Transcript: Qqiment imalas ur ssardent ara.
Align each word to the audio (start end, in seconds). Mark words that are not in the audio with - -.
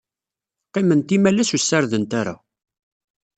Qqiment 0.71 1.07
imalas 1.15 1.49
ur 1.55 1.61
ssardent 1.61 2.11
ara. 2.21 2.35